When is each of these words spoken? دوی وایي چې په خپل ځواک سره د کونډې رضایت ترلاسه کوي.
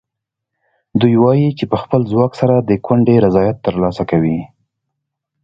دوی 0.99 1.15
وایي 1.23 1.49
چې 1.57 1.65
په 1.71 1.77
خپل 1.83 2.01
ځواک 2.11 2.31
سره 2.41 2.55
د 2.59 2.71
کونډې 2.85 3.15
رضایت 3.25 3.57
ترلاسه 3.67 4.03
کوي. 4.11 4.39